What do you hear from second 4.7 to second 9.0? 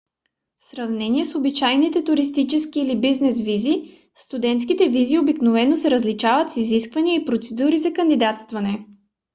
визи обикновено са с различни изисквания и процедури за кандидатстване